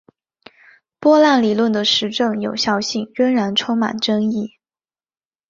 [0.99, 4.57] 波浪理论的实证有效性仍然充满争议。